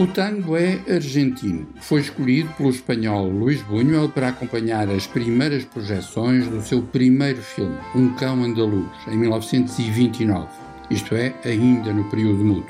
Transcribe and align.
O 0.00 0.06
tango 0.06 0.56
é 0.56 0.80
argentino. 0.88 1.66
Foi 1.78 2.00
escolhido 2.00 2.48
pelo 2.54 2.70
espanhol 2.70 3.28
Luís 3.28 3.60
Buñuel 3.60 4.08
para 4.08 4.28
acompanhar 4.28 4.88
as 4.88 5.06
primeiras 5.06 5.66
projeções 5.66 6.48
do 6.48 6.62
seu 6.62 6.80
primeiro 6.80 7.42
filme, 7.42 7.76
Um 7.94 8.14
Cão 8.14 8.42
Andaluz, 8.42 8.88
em 9.08 9.18
1929. 9.18 10.48
Isto 10.90 11.14
é, 11.14 11.34
ainda 11.44 11.92
no 11.92 12.08
período 12.08 12.42
mudo. 12.42 12.68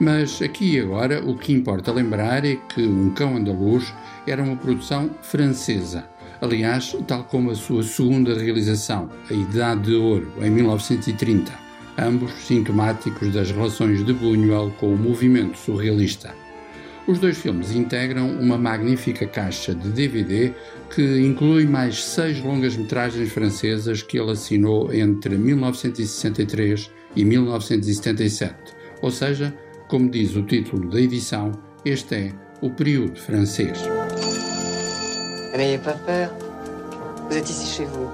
Mas 0.00 0.42
aqui 0.42 0.72
e 0.72 0.80
agora 0.80 1.24
o 1.24 1.38
que 1.38 1.52
importa 1.52 1.92
lembrar 1.92 2.44
é 2.44 2.56
que 2.56 2.82
Um 2.82 3.10
Cão 3.10 3.36
Andaluz 3.36 3.94
era 4.26 4.42
uma 4.42 4.56
produção 4.56 5.08
francesa. 5.22 6.04
Aliás, 6.40 6.96
tal 7.06 7.22
como 7.22 7.52
a 7.52 7.54
sua 7.54 7.84
segunda 7.84 8.36
realização, 8.36 9.08
A 9.30 9.32
Idade 9.32 9.82
de 9.82 9.94
Ouro, 9.94 10.32
em 10.42 10.50
1930, 10.50 11.52
ambos 11.96 12.32
sintomáticos 12.44 13.32
das 13.32 13.52
relações 13.52 14.04
de 14.04 14.12
Buñuel 14.12 14.74
com 14.80 14.92
o 14.92 14.98
movimento 14.98 15.56
surrealista. 15.56 16.34
Os 17.06 17.20
dois 17.20 17.38
filmes 17.38 17.70
integram 17.70 18.36
uma 18.40 18.58
magnífica 18.58 19.28
caixa 19.28 19.72
de 19.72 19.90
DVD 19.90 20.52
que 20.92 21.20
inclui 21.20 21.64
mais 21.64 22.02
seis 22.02 22.40
longas-metragens 22.40 23.30
francesas 23.30 24.02
que 24.02 24.18
ele 24.18 24.32
assinou 24.32 24.92
entre 24.92 25.38
1963 25.38 26.90
e 27.14 27.24
1977. 27.24 28.54
Ou 29.02 29.12
seja, 29.12 29.54
como 29.86 30.10
diz 30.10 30.34
o 30.34 30.42
título 30.42 30.90
da 30.90 31.00
edição, 31.00 31.52
este 31.84 32.14
é 32.16 32.32
o 32.60 32.70
período 32.70 33.16
francês. 33.20 33.78
N'ayez 35.56 35.80
pas 35.80 35.96
peur. 36.04 36.28
Vous 37.28 37.36
êtes 37.36 37.48
ici 37.48 37.72
chez 37.72 37.86
vous. 37.86 38.10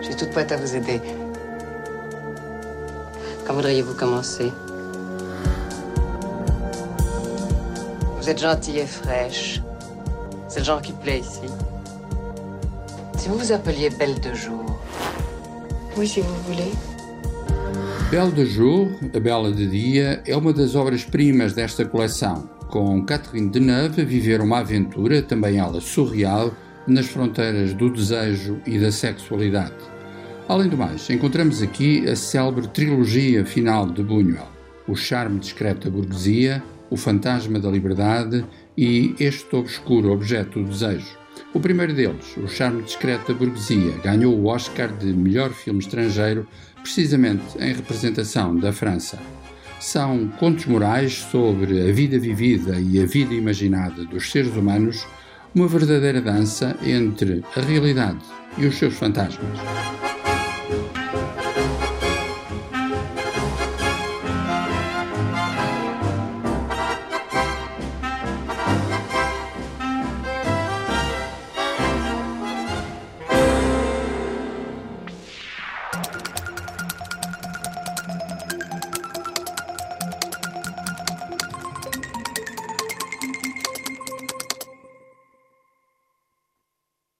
Je 0.00 0.06
suis 0.06 0.16
toute 0.16 0.30
prête 0.30 0.52
à 0.52 0.56
vous 0.56 0.74
aider. 0.76 1.00
Quand 3.44 3.54
voudriez-vous 3.54 3.94
commencer 3.94 4.52
Vous 8.20 8.28
êtes 8.28 8.38
gentille 8.38 8.80
et 8.80 8.86
fraîche. 8.86 9.62
C'est 10.46 10.58
le 10.58 10.64
genre 10.66 10.82
qui 10.82 10.92
plaît 10.92 11.20
ici. 11.20 11.40
Si 13.16 13.30
vous 13.30 13.38
vous 13.38 13.50
appeliez 13.50 13.88
Belle 13.88 14.20
de 14.20 14.34
Jour. 14.34 14.78
Oui, 15.96 16.06
si 16.06 16.20
vous 16.20 16.34
voulez. 16.46 16.70
Belle 18.10 18.34
de 18.34 18.44
Jour, 18.44 18.88
A 19.14 19.20
Bela 19.20 19.50
de 19.50 19.64
Dia, 19.64 20.22
é 20.26 20.36
uma 20.36 20.52
das 20.52 20.74
obras-primas 20.74 21.54
desta 21.54 21.86
coleção. 21.86 22.46
Com 22.68 23.02
Catherine 23.06 23.48
Deneuve 23.48 24.02
a 24.02 24.04
viver 24.04 24.42
uma 24.42 24.58
aventura, 24.58 25.22
também 25.22 25.58
ela 25.58 25.80
surreal, 25.80 26.52
nas 26.86 27.06
fronteiras 27.06 27.72
do 27.72 27.88
desejo 27.88 28.60
e 28.66 28.78
da 28.78 28.92
sexualidade. 28.92 29.72
Além 30.46 30.68
do 30.68 30.76
mais, 30.76 31.08
encontramos 31.08 31.62
aqui 31.62 32.06
a 32.06 32.14
célebre 32.14 32.68
trilogia 32.68 33.46
final 33.46 33.86
de 33.86 34.02
Buñuel: 34.02 34.46
O 34.86 34.94
charme 34.94 35.38
discreto 35.38 35.88
da 35.88 35.96
burguesia, 35.96 36.62
o 36.90 36.96
Fantasma 36.96 37.58
da 37.58 37.70
Liberdade 37.70 38.44
e 38.76 39.14
Este 39.18 39.54
Obscuro 39.54 40.12
Objeto 40.12 40.62
do 40.62 40.68
Desejo. 40.68 41.18
O 41.54 41.60
primeiro 41.60 41.94
deles, 41.94 42.36
O 42.36 42.48
Charme 42.48 42.82
Discreto 42.82 43.32
da 43.32 43.38
Burguesia, 43.38 43.92
ganhou 44.02 44.36
o 44.36 44.46
Oscar 44.46 44.92
de 44.92 45.06
melhor 45.06 45.50
filme 45.50 45.80
estrangeiro, 45.80 46.46
precisamente 46.82 47.56
em 47.58 47.72
representação 47.72 48.56
da 48.56 48.72
França. 48.72 49.18
São 49.80 50.28
contos 50.38 50.66
morais 50.66 51.14
sobre 51.14 51.88
a 51.88 51.92
vida 51.92 52.18
vivida 52.18 52.78
e 52.78 53.00
a 53.02 53.06
vida 53.06 53.32
imaginada 53.32 54.04
dos 54.04 54.30
seres 54.30 54.54
humanos, 54.54 55.06
uma 55.54 55.66
verdadeira 55.66 56.20
dança 56.20 56.76
entre 56.82 57.42
a 57.56 57.60
realidade 57.60 58.20
e 58.58 58.66
os 58.66 58.76
seus 58.76 58.94
fantasmas. 58.94 60.09